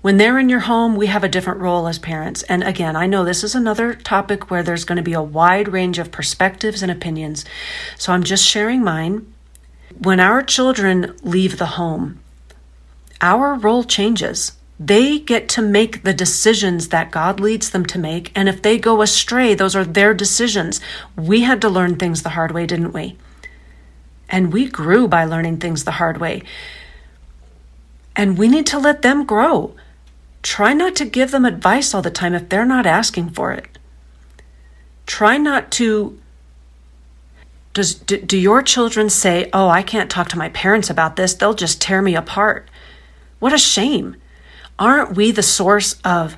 When 0.00 0.16
they're 0.16 0.38
in 0.38 0.48
your 0.48 0.60
home, 0.60 0.94
we 0.94 1.08
have 1.08 1.24
a 1.24 1.28
different 1.28 1.60
role 1.60 1.88
as 1.88 1.98
parents. 1.98 2.42
And 2.44 2.62
again, 2.62 2.94
I 2.94 3.06
know 3.06 3.24
this 3.24 3.42
is 3.42 3.54
another 3.54 3.94
topic 3.94 4.50
where 4.50 4.62
there's 4.62 4.84
going 4.84 4.96
to 4.96 5.02
be 5.02 5.12
a 5.12 5.22
wide 5.22 5.68
range 5.68 5.98
of 5.98 6.12
perspectives 6.12 6.82
and 6.82 6.90
opinions. 6.90 7.44
So 7.96 8.12
I'm 8.12 8.22
just 8.22 8.44
sharing 8.44 8.84
mine. 8.84 9.32
When 9.98 10.20
our 10.20 10.42
children 10.42 11.16
leave 11.22 11.58
the 11.58 11.66
home, 11.66 12.20
our 13.20 13.54
role 13.54 13.82
changes. 13.82 14.52
They 14.78 15.18
get 15.18 15.48
to 15.50 15.62
make 15.62 16.04
the 16.04 16.14
decisions 16.14 16.90
that 16.90 17.10
God 17.10 17.40
leads 17.40 17.70
them 17.70 17.84
to 17.86 17.98
make. 17.98 18.30
And 18.36 18.48
if 18.48 18.62
they 18.62 18.78
go 18.78 19.02
astray, 19.02 19.54
those 19.54 19.74
are 19.74 19.84
their 19.84 20.14
decisions. 20.14 20.80
We 21.16 21.40
had 21.40 21.60
to 21.62 21.68
learn 21.68 21.96
things 21.96 22.22
the 22.22 22.28
hard 22.30 22.52
way, 22.52 22.64
didn't 22.64 22.92
we? 22.92 23.16
And 24.28 24.52
we 24.52 24.68
grew 24.68 25.08
by 25.08 25.24
learning 25.24 25.56
things 25.56 25.82
the 25.82 25.92
hard 25.92 26.18
way. 26.18 26.42
And 28.14 28.38
we 28.38 28.46
need 28.46 28.66
to 28.66 28.78
let 28.78 29.02
them 29.02 29.24
grow. 29.24 29.74
Try 30.42 30.72
not 30.72 30.94
to 30.96 31.04
give 31.04 31.30
them 31.30 31.44
advice 31.44 31.94
all 31.94 32.02
the 32.02 32.10
time 32.10 32.34
if 32.34 32.48
they're 32.48 32.64
not 32.64 32.86
asking 32.86 33.30
for 33.30 33.52
it. 33.52 33.78
Try 35.06 35.36
not 35.36 35.70
to. 35.72 36.18
Does, 37.74 37.94
do, 37.94 38.20
do 38.20 38.36
your 38.36 38.62
children 38.62 39.08
say, 39.10 39.48
Oh, 39.52 39.68
I 39.68 39.82
can't 39.82 40.10
talk 40.10 40.28
to 40.28 40.38
my 40.38 40.48
parents 40.50 40.90
about 40.90 41.16
this? 41.16 41.34
They'll 41.34 41.54
just 41.54 41.80
tear 41.80 42.02
me 42.02 42.14
apart. 42.14 42.68
What 43.38 43.52
a 43.52 43.58
shame. 43.58 44.16
Aren't 44.78 45.16
we 45.16 45.30
the 45.30 45.42
source 45.42 46.00
of 46.04 46.36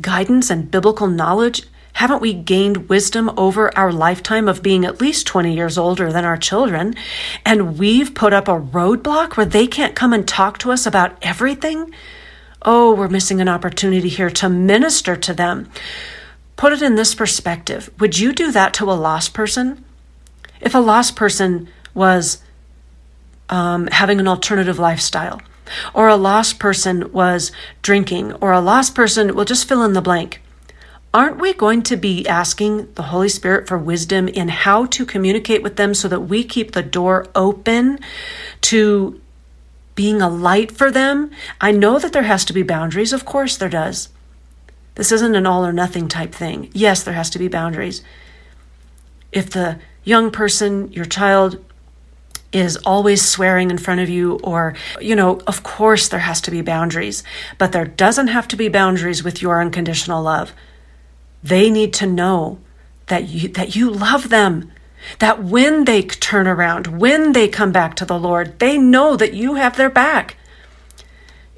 guidance 0.00 0.50
and 0.50 0.70
biblical 0.70 1.06
knowledge? 1.06 1.64
Haven't 1.94 2.20
we 2.20 2.34
gained 2.34 2.88
wisdom 2.88 3.30
over 3.36 3.76
our 3.78 3.92
lifetime 3.92 4.48
of 4.48 4.62
being 4.62 4.84
at 4.84 5.00
least 5.00 5.28
20 5.28 5.54
years 5.54 5.78
older 5.78 6.12
than 6.12 6.24
our 6.24 6.36
children? 6.36 6.94
And 7.44 7.78
we've 7.78 8.14
put 8.14 8.32
up 8.32 8.48
a 8.48 8.60
roadblock 8.60 9.36
where 9.36 9.46
they 9.46 9.68
can't 9.68 9.94
come 9.94 10.12
and 10.12 10.26
talk 10.26 10.58
to 10.58 10.72
us 10.72 10.86
about 10.86 11.16
everything? 11.22 11.94
Oh, 12.64 12.94
we're 12.94 13.08
missing 13.08 13.40
an 13.40 13.48
opportunity 13.48 14.08
here 14.08 14.30
to 14.30 14.48
minister 14.48 15.16
to 15.16 15.34
them. 15.34 15.70
Put 16.56 16.72
it 16.72 16.82
in 16.82 16.94
this 16.94 17.14
perspective. 17.14 17.90
Would 17.98 18.18
you 18.18 18.32
do 18.32 18.52
that 18.52 18.74
to 18.74 18.90
a 18.90 18.94
lost 18.94 19.34
person? 19.34 19.84
If 20.60 20.74
a 20.74 20.78
lost 20.78 21.16
person 21.16 21.68
was 21.92 22.42
um, 23.48 23.88
having 23.88 24.20
an 24.20 24.28
alternative 24.28 24.78
lifestyle, 24.78 25.42
or 25.92 26.08
a 26.08 26.16
lost 26.16 26.58
person 26.58 27.12
was 27.12 27.52
drinking, 27.82 28.32
or 28.34 28.52
a 28.52 28.60
lost 28.60 28.94
person, 28.94 29.34
well, 29.34 29.44
just 29.44 29.68
fill 29.68 29.82
in 29.82 29.92
the 29.92 30.02
blank. 30.02 30.40
Aren't 31.12 31.38
we 31.38 31.52
going 31.52 31.82
to 31.84 31.96
be 31.96 32.26
asking 32.26 32.92
the 32.94 33.02
Holy 33.02 33.28
Spirit 33.28 33.68
for 33.68 33.78
wisdom 33.78 34.26
in 34.26 34.48
how 34.48 34.86
to 34.86 35.06
communicate 35.06 35.62
with 35.62 35.76
them 35.76 35.94
so 35.94 36.08
that 36.08 36.22
we 36.22 36.42
keep 36.42 36.72
the 36.72 36.82
door 36.82 37.26
open 37.36 38.00
to 38.62 39.20
being 39.94 40.20
a 40.20 40.28
light 40.28 40.72
for 40.72 40.90
them. 40.90 41.30
I 41.60 41.70
know 41.72 41.98
that 41.98 42.12
there 42.12 42.24
has 42.24 42.44
to 42.46 42.52
be 42.52 42.62
boundaries. 42.62 43.12
Of 43.12 43.24
course, 43.24 43.56
there 43.56 43.68
does. 43.68 44.08
This 44.94 45.12
isn't 45.12 45.34
an 45.34 45.46
all 45.46 45.64
or 45.64 45.72
nothing 45.72 46.08
type 46.08 46.32
thing. 46.32 46.70
Yes, 46.72 47.02
there 47.02 47.14
has 47.14 47.30
to 47.30 47.38
be 47.38 47.48
boundaries. 47.48 48.02
If 49.32 49.50
the 49.50 49.78
young 50.04 50.30
person, 50.30 50.92
your 50.92 51.04
child, 51.04 51.64
is 52.52 52.76
always 52.78 53.20
swearing 53.26 53.70
in 53.70 53.78
front 53.78 54.00
of 54.00 54.08
you, 54.08 54.38
or, 54.44 54.74
you 55.00 55.16
know, 55.16 55.40
of 55.46 55.64
course 55.64 56.08
there 56.08 56.20
has 56.20 56.40
to 56.40 56.52
be 56.52 56.62
boundaries, 56.62 57.24
but 57.58 57.72
there 57.72 57.84
doesn't 57.84 58.28
have 58.28 58.46
to 58.46 58.56
be 58.56 58.68
boundaries 58.68 59.24
with 59.24 59.42
your 59.42 59.60
unconditional 59.60 60.22
love. 60.22 60.52
They 61.42 61.68
need 61.68 61.92
to 61.94 62.06
know 62.06 62.58
that 63.06 63.28
you, 63.28 63.48
that 63.48 63.74
you 63.74 63.90
love 63.90 64.28
them 64.28 64.70
that 65.18 65.42
when 65.42 65.84
they 65.84 66.02
turn 66.02 66.46
around, 66.46 66.98
when 66.98 67.32
they 67.32 67.48
come 67.48 67.72
back 67.72 67.94
to 67.96 68.04
the 68.04 68.18
Lord, 68.18 68.58
they 68.58 68.78
know 68.78 69.16
that 69.16 69.34
you 69.34 69.54
have 69.54 69.76
their 69.76 69.90
back. 69.90 70.36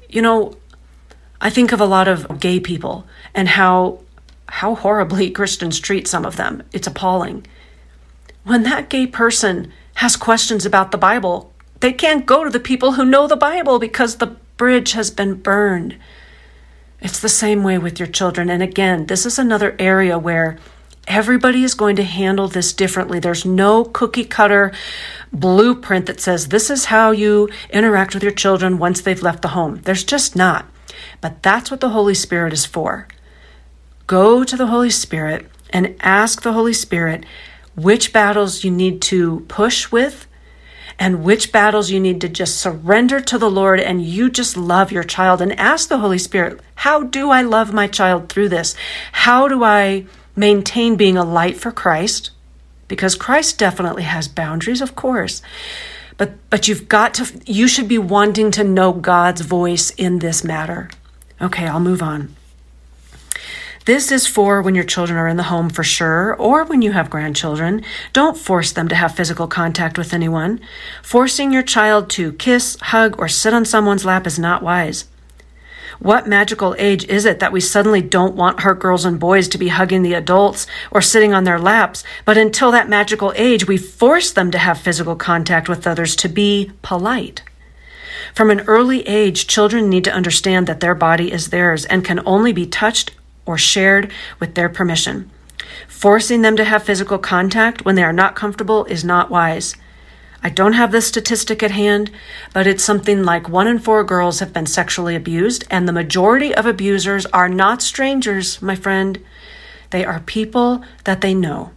You 0.09 0.21
know, 0.21 0.57
I 1.39 1.49
think 1.49 1.71
of 1.71 1.81
a 1.81 1.85
lot 1.85 2.07
of 2.07 2.39
gay 2.39 2.59
people 2.59 3.07
and 3.33 3.49
how 3.49 3.99
how 4.49 4.75
horribly 4.75 5.29
Christians 5.37 5.79
treat 5.79 6.07
some 6.07 6.25
of 6.25 6.37
them. 6.37 6.63
It's 6.71 6.87
appalling. 6.87 7.45
When 8.43 8.63
that 8.63 8.89
gay 8.89 9.07
person 9.07 9.73
has 9.95 10.15
questions 10.15 10.65
about 10.65 10.91
the 10.91 10.97
Bible, 10.97 11.53
they 11.81 11.91
can't 11.91 12.25
go 12.25 12.43
to 12.43 12.49
the 12.49 12.59
people 12.59 12.93
who 12.93 13.05
know 13.05 13.27
the 13.27 13.35
Bible 13.35 13.77
because 13.77 14.15
the 14.15 14.37
bridge 14.55 14.93
has 14.93 15.11
been 15.11 15.35
burned. 15.35 15.97
It's 17.01 17.19
the 17.19 17.29
same 17.29 17.63
way 17.63 17.77
with 17.77 17.99
your 17.99 18.07
children. 18.07 18.49
And 18.49 18.63
again, 18.63 19.05
this 19.05 19.25
is 19.25 19.37
another 19.37 19.75
area 19.77 20.17
where 20.17 20.57
Everybody 21.07 21.63
is 21.63 21.73
going 21.73 21.95
to 21.95 22.03
handle 22.03 22.49
this 22.49 22.73
differently. 22.73 23.19
There's 23.19 23.45
no 23.45 23.85
cookie 23.85 24.25
cutter 24.25 24.73
blueprint 25.31 26.05
that 26.07 26.19
says 26.19 26.49
this 26.49 26.69
is 26.69 26.85
how 26.85 27.11
you 27.11 27.49
interact 27.69 28.13
with 28.13 28.23
your 28.23 28.33
children 28.33 28.77
once 28.77 28.99
they've 29.01 29.21
left 29.21 29.41
the 29.41 29.49
home. 29.49 29.81
There's 29.83 30.03
just 30.03 30.35
not. 30.35 30.65
But 31.21 31.41
that's 31.41 31.71
what 31.71 31.79
the 31.79 31.89
Holy 31.89 32.13
Spirit 32.13 32.51
is 32.51 32.65
for. 32.65 33.07
Go 34.05 34.43
to 34.43 34.57
the 34.57 34.67
Holy 34.67 34.89
Spirit 34.89 35.49
and 35.69 35.95
ask 36.01 36.41
the 36.41 36.53
Holy 36.53 36.73
Spirit 36.73 37.25
which 37.75 38.11
battles 38.11 38.63
you 38.63 38.71
need 38.71 39.01
to 39.03 39.41
push 39.47 39.91
with 39.91 40.27
and 40.99 41.23
which 41.23 41.51
battles 41.51 41.91
you 41.91 41.99
need 41.99 42.19
to 42.21 42.29
just 42.29 42.57
surrender 42.57 43.21
to 43.21 43.37
the 43.37 43.51
Lord 43.51 43.79
and 43.79 44.03
you 44.03 44.29
just 44.29 44.57
love 44.57 44.91
your 44.91 45.03
child 45.03 45.41
and 45.41 45.57
ask 45.59 45.87
the 45.87 45.99
Holy 45.99 46.17
Spirit, 46.17 46.59
how 46.75 47.03
do 47.03 47.29
I 47.29 47.43
love 47.43 47.73
my 47.73 47.87
child 47.87 48.29
through 48.29 48.49
this? 48.49 48.75
How 49.11 49.47
do 49.47 49.63
I 49.63 50.05
maintain 50.37 50.95
being 50.95 51.17
a 51.17 51.25
light 51.25 51.57
for 51.57 51.71
Christ 51.71 52.31
because 52.87 53.15
Christ 53.15 53.57
definitely 53.59 54.03
has 54.03 54.27
boundaries, 54.27 54.81
of 54.81 54.95
course. 54.95 55.41
But 56.17 56.49
but 56.49 56.67
you've 56.67 56.87
got 56.87 57.13
to 57.15 57.41
you 57.45 57.67
should 57.67 57.87
be 57.87 57.97
wanting 57.97 58.51
to 58.51 58.63
know 58.63 58.93
God's 58.93 59.41
voice 59.41 59.89
in 59.91 60.19
this 60.19 60.43
matter. 60.43 60.89
Okay, 61.41 61.67
I'll 61.67 61.79
move 61.79 62.01
on. 62.01 62.35
This 63.85 64.11
is 64.11 64.27
for 64.27 64.61
when 64.61 64.75
your 64.75 64.83
children 64.83 65.17
are 65.17 65.29
in 65.29 65.37
the 65.37 65.43
home 65.43 65.69
for 65.69 65.83
sure, 65.83 66.35
or 66.35 66.65
when 66.65 66.81
you 66.81 66.91
have 66.91 67.09
grandchildren. 67.09 67.85
Don't 68.11 68.37
force 68.37 68.73
them 68.73 68.89
to 68.89 68.95
have 68.95 69.15
physical 69.15 69.47
contact 69.47 69.97
with 69.97 70.13
anyone. 70.13 70.59
Forcing 71.01 71.53
your 71.53 71.63
child 71.63 72.09
to 72.11 72.33
kiss, 72.33 72.77
hug, 72.81 73.17
or 73.17 73.29
sit 73.29 73.53
on 73.53 73.63
someone's 73.63 74.03
lap 74.03 74.27
is 74.27 74.37
not 74.37 74.61
wise. 74.61 75.05
What 75.99 76.27
magical 76.27 76.75
age 76.77 77.05
is 77.05 77.25
it 77.25 77.39
that 77.39 77.51
we 77.51 77.59
suddenly 77.59 78.01
don't 78.01 78.35
want 78.35 78.63
our 78.63 78.75
girls 78.75 79.03
and 79.03 79.19
boys 79.19 79.47
to 79.49 79.57
be 79.57 79.69
hugging 79.69 80.03
the 80.03 80.13
adults 80.13 80.67
or 80.91 81.01
sitting 81.01 81.33
on 81.33 81.43
their 81.43 81.59
laps, 81.59 82.03
but 82.23 82.37
until 82.37 82.71
that 82.71 82.89
magical 82.89 83.33
age, 83.35 83.67
we 83.67 83.77
force 83.77 84.31
them 84.31 84.51
to 84.51 84.57
have 84.59 84.77
physical 84.77 85.15
contact 85.15 85.67
with 85.67 85.87
others 85.87 86.15
to 86.17 86.29
be 86.29 86.71
polite? 86.83 87.41
From 88.33 88.51
an 88.51 88.61
early 88.61 89.07
age, 89.07 89.47
children 89.47 89.89
need 89.89 90.03
to 90.03 90.13
understand 90.13 90.67
that 90.67 90.79
their 90.79 90.95
body 90.95 91.31
is 91.31 91.49
theirs 91.49 91.85
and 91.85 92.05
can 92.05 92.21
only 92.25 92.53
be 92.53 92.67
touched 92.67 93.11
or 93.45 93.57
shared 93.57 94.11
with 94.39 94.53
their 94.53 94.69
permission. 94.69 95.31
Forcing 95.87 96.43
them 96.43 96.55
to 96.57 96.63
have 96.63 96.83
physical 96.83 97.17
contact 97.17 97.85
when 97.85 97.95
they 97.95 98.03
are 98.03 98.13
not 98.13 98.35
comfortable 98.35 98.85
is 98.85 99.03
not 99.03 99.31
wise. 99.31 99.75
I 100.43 100.49
don't 100.49 100.73
have 100.73 100.91
this 100.91 101.07
statistic 101.07 101.63
at 101.63 101.71
hand, 101.71 102.11
but 102.53 102.67
it's 102.67 102.83
something 102.83 103.23
like 103.23 103.49
one 103.49 103.67
in 103.67 103.79
four 103.79 104.03
girls 104.03 104.39
have 104.39 104.53
been 104.53 104.65
sexually 104.65 105.15
abused, 105.15 105.65
and 105.69 105.87
the 105.87 105.93
majority 105.93 106.53
of 106.53 106.65
abusers 106.65 107.25
are 107.27 107.49
not 107.49 107.81
strangers, 107.81 108.61
my 108.61 108.75
friend. 108.75 109.23
They 109.89 110.05
are 110.05 110.19
people 110.19 110.83
that 111.05 111.21
they 111.21 111.33
know. 111.33 111.71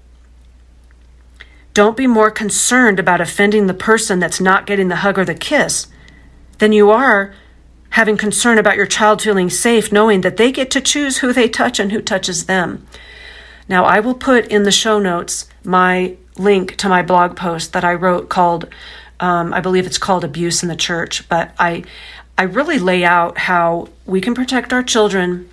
Don't 1.72 1.96
be 1.96 2.06
more 2.06 2.30
concerned 2.30 2.98
about 2.98 3.20
offending 3.20 3.66
the 3.66 3.74
person 3.74 4.18
that's 4.18 4.40
not 4.40 4.66
getting 4.66 4.88
the 4.88 4.96
hug 4.96 5.18
or 5.18 5.24
the 5.24 5.34
kiss 5.34 5.86
than 6.58 6.72
you 6.72 6.90
are 6.90 7.32
having 7.90 8.16
concern 8.16 8.58
about 8.58 8.76
your 8.76 8.86
child 8.86 9.20
feeling 9.22 9.50
safe, 9.50 9.92
knowing 9.92 10.20
that 10.20 10.36
they 10.36 10.52
get 10.52 10.70
to 10.70 10.80
choose 10.80 11.18
who 11.18 11.32
they 11.32 11.48
touch 11.48 11.78
and 11.78 11.92
who 11.92 12.00
touches 12.00 12.46
them. 12.46 12.86
Now, 13.68 13.84
I 13.84 14.00
will 14.00 14.14
put 14.14 14.46
in 14.46 14.62
the 14.62 14.72
show 14.72 14.98
notes 14.98 15.48
my 15.64 16.16
link 16.40 16.76
to 16.76 16.88
my 16.88 17.02
blog 17.02 17.36
post 17.36 17.72
that 17.74 17.84
I 17.84 17.94
wrote 17.94 18.28
called, 18.28 18.66
um, 19.20 19.52
I 19.52 19.60
believe 19.60 19.86
it's 19.86 19.98
called 19.98 20.24
Abuse 20.24 20.62
in 20.62 20.68
the 20.68 20.76
Church, 20.76 21.28
but 21.28 21.54
I, 21.58 21.84
I 22.38 22.44
really 22.44 22.78
lay 22.78 23.04
out 23.04 23.38
how 23.38 23.88
we 24.06 24.20
can 24.20 24.34
protect 24.34 24.72
our 24.72 24.82
children 24.82 25.48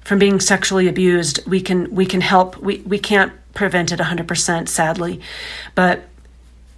from 0.00 0.18
being 0.18 0.40
sexually 0.40 0.88
abused. 0.88 1.46
We 1.46 1.60
can, 1.60 1.94
we 1.94 2.06
can 2.06 2.20
help, 2.20 2.56
we, 2.58 2.78
we 2.78 2.98
can't 2.98 3.32
prevent 3.54 3.92
it 3.92 4.00
100%, 4.00 4.68
sadly, 4.68 5.20
but 5.74 6.04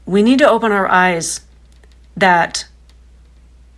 we 0.05 0.23
need 0.23 0.39
to 0.41 0.49
open 0.49 0.73
our 0.73 0.89
eyes 0.89 1.41
that 2.17 2.67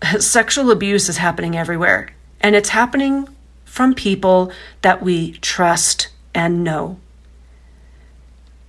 sexual 0.18 0.70
abuse 0.70 1.08
is 1.08 1.18
happening 1.18 1.56
everywhere, 1.56 2.10
and 2.40 2.56
it's 2.56 2.70
happening 2.70 3.28
from 3.64 3.94
people 3.94 4.52
that 4.82 5.02
we 5.02 5.32
trust 5.38 6.08
and 6.34 6.64
know. 6.64 6.98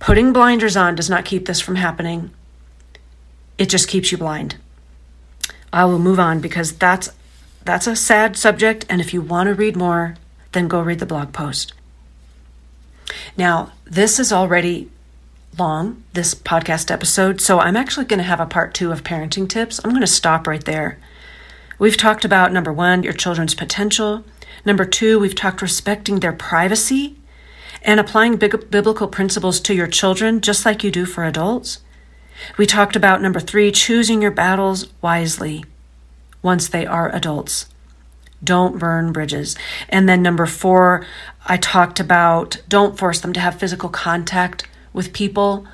Putting 0.04 0.34
blinders 0.34 0.76
on 0.76 0.96
does 0.96 1.08
not 1.08 1.24
keep 1.24 1.46
this 1.46 1.62
from 1.62 1.76
happening. 1.76 2.30
It 3.56 3.70
just 3.70 3.88
keeps 3.88 4.12
you 4.12 4.18
blind. 4.18 4.56
I 5.72 5.86
will 5.86 5.98
move 5.98 6.20
on 6.20 6.40
because 6.40 6.76
that's 6.76 7.08
that's 7.64 7.86
a 7.86 7.96
sad 7.96 8.36
subject 8.36 8.84
and 8.90 9.00
if 9.00 9.14
you 9.14 9.22
want 9.22 9.46
to 9.46 9.54
read 9.54 9.76
more, 9.76 10.16
then 10.52 10.68
go 10.68 10.82
read 10.82 10.98
the 10.98 11.06
blog 11.06 11.32
post. 11.32 11.72
Now, 13.38 13.72
this 13.86 14.20
is 14.20 14.30
already 14.30 14.90
long, 15.58 16.04
this 16.12 16.34
podcast 16.34 16.90
episode, 16.90 17.40
so 17.40 17.58
I'm 17.58 17.74
actually 17.74 18.04
going 18.04 18.18
to 18.18 18.24
have 18.24 18.40
a 18.40 18.46
part 18.46 18.74
2 18.74 18.92
of 18.92 19.04
parenting 19.04 19.48
tips. 19.48 19.80
I'm 19.82 19.90
going 19.92 20.02
to 20.02 20.06
stop 20.06 20.46
right 20.46 20.66
there. 20.66 20.98
We've 21.78 21.96
talked 21.96 22.26
about 22.26 22.52
number 22.52 22.74
1, 22.74 23.04
your 23.04 23.14
children's 23.14 23.54
potential. 23.54 24.22
Number 24.66 24.84
2, 24.84 25.18
we've 25.18 25.34
talked 25.34 25.62
respecting 25.62 26.20
their 26.20 26.34
privacy 26.34 27.16
and 27.84 28.00
applying 28.00 28.36
big, 28.36 28.70
biblical 28.70 29.06
principles 29.06 29.60
to 29.60 29.74
your 29.74 29.86
children 29.86 30.40
just 30.40 30.64
like 30.64 30.82
you 30.82 30.90
do 30.90 31.04
for 31.04 31.24
adults. 31.24 31.80
We 32.56 32.66
talked 32.66 32.96
about 32.96 33.22
number 33.22 33.40
three, 33.40 33.70
choosing 33.70 34.22
your 34.22 34.30
battles 34.30 34.88
wisely 35.00 35.64
once 36.42 36.68
they 36.68 36.86
are 36.86 37.14
adults. 37.14 37.66
Don't 38.42 38.78
burn 38.78 39.12
bridges. 39.12 39.56
And 39.88 40.08
then 40.08 40.22
number 40.22 40.46
four, 40.46 41.06
I 41.46 41.56
talked 41.56 42.00
about 42.00 42.60
don't 42.68 42.98
force 42.98 43.20
them 43.20 43.32
to 43.34 43.40
have 43.40 43.58
physical 43.58 43.88
contact 43.88 44.68
with 44.92 45.12
people. 45.12 45.66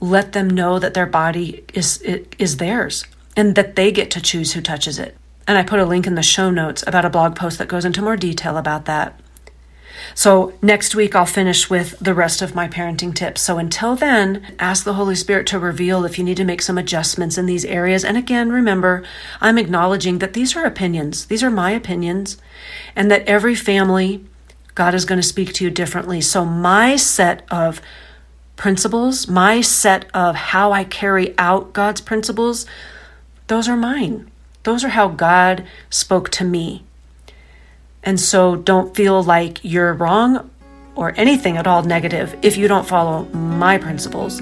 Let 0.00 0.32
them 0.32 0.48
know 0.48 0.78
that 0.78 0.94
their 0.94 1.06
body 1.06 1.64
is 1.72 2.00
is 2.02 2.58
theirs 2.58 3.04
and 3.36 3.54
that 3.54 3.74
they 3.74 3.90
get 3.90 4.10
to 4.12 4.20
choose 4.20 4.52
who 4.52 4.60
touches 4.60 4.98
it. 4.98 5.16
And 5.46 5.58
I 5.58 5.62
put 5.62 5.80
a 5.80 5.84
link 5.84 6.06
in 6.06 6.14
the 6.14 6.22
show 6.22 6.50
notes 6.50 6.84
about 6.86 7.04
a 7.04 7.10
blog 7.10 7.36
post 7.36 7.58
that 7.58 7.68
goes 7.68 7.84
into 7.84 8.02
more 8.02 8.16
detail 8.16 8.56
about 8.56 8.84
that. 8.84 9.18
So, 10.14 10.52
next 10.60 10.94
week, 10.94 11.14
I'll 11.14 11.26
finish 11.26 11.70
with 11.70 11.98
the 11.98 12.14
rest 12.14 12.42
of 12.42 12.54
my 12.54 12.68
parenting 12.68 13.14
tips. 13.14 13.40
So, 13.40 13.58
until 13.58 13.96
then, 13.96 14.54
ask 14.58 14.84
the 14.84 14.94
Holy 14.94 15.14
Spirit 15.14 15.46
to 15.48 15.58
reveal 15.58 16.04
if 16.04 16.18
you 16.18 16.24
need 16.24 16.36
to 16.36 16.44
make 16.44 16.62
some 16.62 16.78
adjustments 16.78 17.38
in 17.38 17.46
these 17.46 17.64
areas. 17.64 18.04
And 18.04 18.16
again, 18.16 18.50
remember, 18.50 19.02
I'm 19.40 19.58
acknowledging 19.58 20.18
that 20.18 20.34
these 20.34 20.56
are 20.56 20.64
opinions, 20.64 21.26
these 21.26 21.42
are 21.42 21.50
my 21.50 21.70
opinions, 21.70 22.36
and 22.94 23.10
that 23.10 23.26
every 23.26 23.54
family, 23.54 24.24
God 24.74 24.94
is 24.94 25.04
going 25.04 25.20
to 25.20 25.26
speak 25.26 25.52
to 25.54 25.64
you 25.64 25.70
differently. 25.70 26.20
So, 26.20 26.44
my 26.44 26.96
set 26.96 27.44
of 27.50 27.80
principles, 28.56 29.28
my 29.28 29.60
set 29.60 30.06
of 30.14 30.36
how 30.36 30.72
I 30.72 30.84
carry 30.84 31.36
out 31.38 31.72
God's 31.72 32.00
principles, 32.00 32.66
those 33.46 33.68
are 33.68 33.76
mine. 33.76 34.30
Those 34.62 34.84
are 34.84 34.90
how 34.90 35.08
God 35.08 35.66
spoke 35.90 36.30
to 36.30 36.44
me. 36.44 36.84
And 38.04 38.20
so 38.20 38.56
don't 38.56 38.94
feel 38.94 39.22
like 39.22 39.58
you're 39.62 39.94
wrong 39.94 40.50
or 40.94 41.12
anything 41.16 41.56
at 41.56 41.66
all 41.66 41.82
negative 41.82 42.36
if 42.42 42.56
you 42.56 42.68
don't 42.68 42.86
follow 42.86 43.24
my 43.32 43.78
principles. 43.78 44.40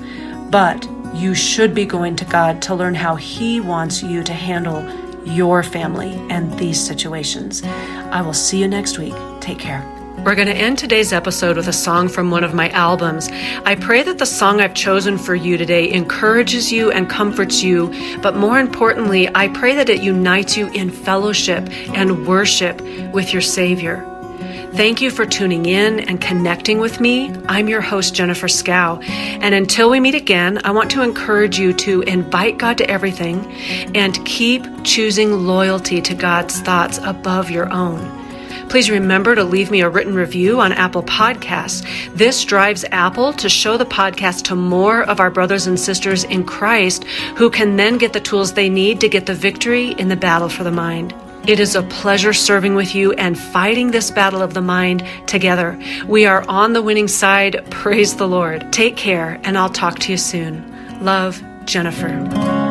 But 0.50 0.86
you 1.14 1.34
should 1.34 1.74
be 1.74 1.86
going 1.86 2.16
to 2.16 2.24
God 2.24 2.60
to 2.62 2.74
learn 2.74 2.94
how 2.94 3.16
He 3.16 3.60
wants 3.60 4.02
you 4.02 4.22
to 4.24 4.32
handle 4.32 4.82
your 5.24 5.62
family 5.62 6.10
and 6.30 6.58
these 6.58 6.80
situations. 6.84 7.62
I 7.62 8.22
will 8.22 8.34
see 8.34 8.58
you 8.58 8.68
next 8.68 8.98
week. 8.98 9.14
Take 9.40 9.58
care. 9.58 10.01
We're 10.24 10.36
going 10.36 10.46
to 10.46 10.54
end 10.54 10.78
today's 10.78 11.12
episode 11.12 11.56
with 11.56 11.66
a 11.66 11.72
song 11.72 12.08
from 12.08 12.30
one 12.30 12.44
of 12.44 12.54
my 12.54 12.70
albums. 12.70 13.28
I 13.64 13.74
pray 13.74 14.04
that 14.04 14.18
the 14.18 14.24
song 14.24 14.60
I've 14.60 14.72
chosen 14.72 15.18
for 15.18 15.34
you 15.34 15.56
today 15.56 15.92
encourages 15.92 16.70
you 16.70 16.92
and 16.92 17.10
comforts 17.10 17.60
you, 17.60 17.92
but 18.22 18.36
more 18.36 18.60
importantly, 18.60 19.28
I 19.34 19.48
pray 19.48 19.74
that 19.74 19.88
it 19.88 20.00
unites 20.00 20.56
you 20.56 20.68
in 20.68 20.90
fellowship 20.90 21.68
and 21.94 22.24
worship 22.24 22.80
with 23.12 23.32
your 23.32 23.42
Savior. 23.42 24.06
Thank 24.74 25.00
you 25.00 25.10
for 25.10 25.26
tuning 25.26 25.66
in 25.66 25.98
and 25.98 26.20
connecting 26.20 26.78
with 26.78 27.00
me. 27.00 27.34
I'm 27.48 27.68
your 27.68 27.80
host, 27.80 28.14
Jennifer 28.14 28.46
Skaw. 28.46 29.00
And 29.02 29.56
until 29.56 29.90
we 29.90 29.98
meet 29.98 30.14
again, 30.14 30.60
I 30.64 30.70
want 30.70 30.92
to 30.92 31.02
encourage 31.02 31.58
you 31.58 31.72
to 31.72 32.02
invite 32.02 32.58
God 32.58 32.78
to 32.78 32.88
everything 32.88 33.52
and 33.96 34.24
keep 34.24 34.64
choosing 34.84 35.48
loyalty 35.48 36.00
to 36.02 36.14
God's 36.14 36.60
thoughts 36.60 36.98
above 36.98 37.50
your 37.50 37.72
own. 37.72 38.21
Please 38.72 38.88
remember 38.88 39.34
to 39.34 39.44
leave 39.44 39.70
me 39.70 39.82
a 39.82 39.88
written 39.90 40.14
review 40.14 40.58
on 40.58 40.72
Apple 40.72 41.02
Podcasts. 41.02 41.84
This 42.14 42.42
drives 42.42 42.86
Apple 42.90 43.34
to 43.34 43.50
show 43.50 43.76
the 43.76 43.84
podcast 43.84 44.44
to 44.44 44.56
more 44.56 45.02
of 45.02 45.20
our 45.20 45.30
brothers 45.30 45.66
and 45.66 45.78
sisters 45.78 46.24
in 46.24 46.42
Christ 46.42 47.04
who 47.36 47.50
can 47.50 47.76
then 47.76 47.98
get 47.98 48.14
the 48.14 48.20
tools 48.20 48.54
they 48.54 48.70
need 48.70 48.98
to 49.02 49.10
get 49.10 49.26
the 49.26 49.34
victory 49.34 49.88
in 49.98 50.08
the 50.08 50.16
battle 50.16 50.48
for 50.48 50.64
the 50.64 50.70
mind. 50.70 51.14
It 51.46 51.60
is 51.60 51.74
a 51.74 51.82
pleasure 51.82 52.32
serving 52.32 52.74
with 52.74 52.94
you 52.94 53.12
and 53.12 53.38
fighting 53.38 53.90
this 53.90 54.10
battle 54.10 54.40
of 54.40 54.54
the 54.54 54.62
mind 54.62 55.06
together. 55.26 55.78
We 56.06 56.24
are 56.24 56.42
on 56.48 56.72
the 56.72 56.80
winning 56.80 57.08
side. 57.08 57.62
Praise 57.70 58.16
the 58.16 58.26
Lord. 58.26 58.72
Take 58.72 58.96
care, 58.96 59.38
and 59.44 59.58
I'll 59.58 59.68
talk 59.68 59.98
to 59.98 60.12
you 60.12 60.16
soon. 60.16 61.04
Love, 61.04 61.44
Jennifer. 61.66 62.61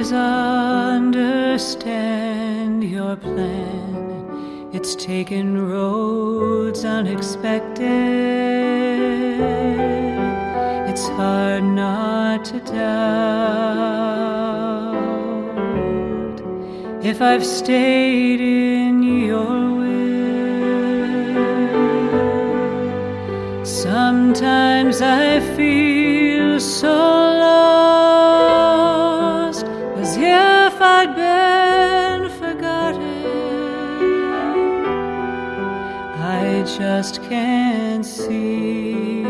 Always 0.00 0.12
understand 1.52 2.82
your 2.82 3.16
plan. 3.16 4.70
It's 4.72 4.94
taken 4.94 5.68
roads 5.68 6.86
unexpected. 6.86 7.84
It's 10.88 11.06
hard 11.08 11.64
not 11.64 12.46
to 12.46 12.60
doubt 12.60 13.10
if 17.04 17.20
I've 17.20 17.44
stayed 17.44 18.40
in 18.40 19.02
your 19.02 19.74
will. 19.80 19.90
Sometimes 23.66 25.02
I 25.02 25.40
feel 25.56 26.58
so 26.58 27.19
just 36.80 37.22
can't 37.28 38.06
see 38.06 39.22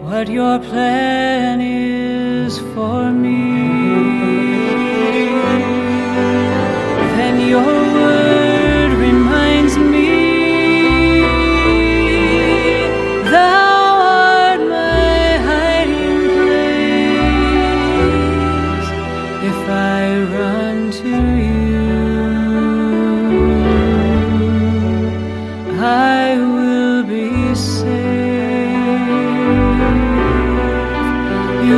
what 0.00 0.28
your 0.28 0.60
plan 0.60 1.60
is 1.60 2.58
for 2.72 3.10
me. 3.10 3.40
Then 7.16 7.48
your 7.48 7.83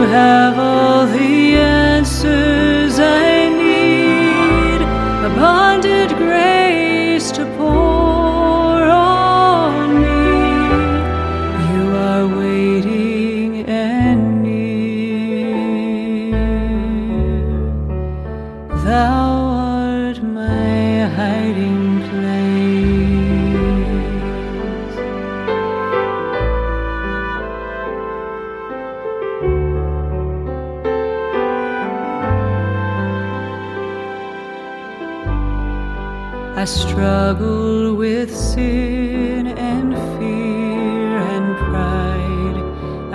have 0.06 0.65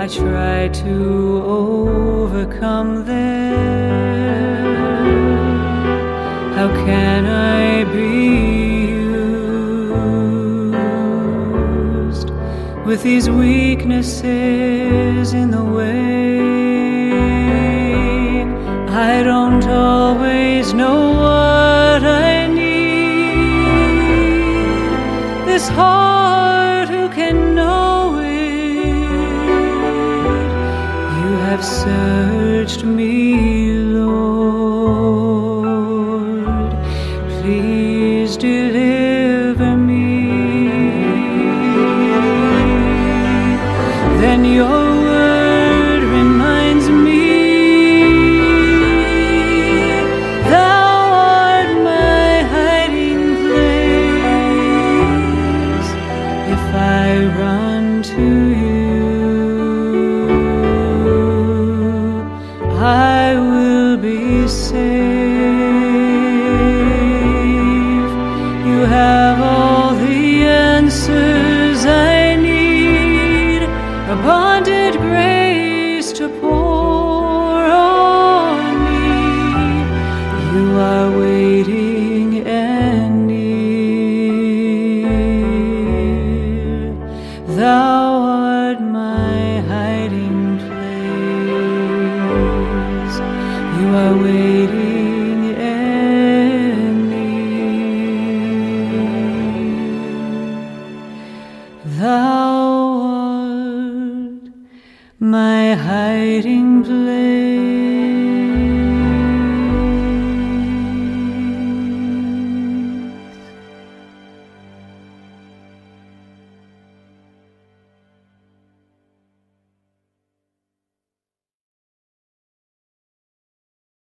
I 0.02 0.08
try 0.08 0.66
to 0.66 1.42
overcome 1.46 3.04
them. 3.04 4.64
How 6.56 6.68
can 6.84 7.24
I 7.26 7.84
be 7.84 8.88
used 12.02 12.30
with 12.84 13.04
these 13.04 13.30
weaknesses 13.30 14.24
in 15.34 15.52
the 15.52 15.62
way? 15.62 16.40
I 19.08 19.22
don't 19.22 19.64
always 19.68 20.74
know 20.74 21.12
what 21.12 22.02
I 22.02 22.48
need. 22.48 22.66
This 25.46 25.68
heart 25.68 26.21
searched 31.62 32.84
me. 32.84 33.71